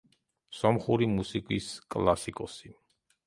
სომხური 0.59 1.07
მუსიკის 1.11 1.67
კლასიკოსი. 1.97 2.73